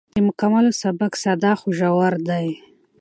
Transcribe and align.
د 0.15 0.17
مکالمو 0.27 0.71
سبک 0.81 1.13
ساده 1.23 1.51
خو 1.59 1.67
ژور 1.77 2.13
دی. 2.27 2.47